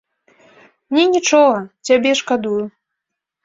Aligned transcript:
Мне 0.93 1.03
нічога, 1.15 1.59
цябе 1.91 2.17
шкадую. 2.25 2.61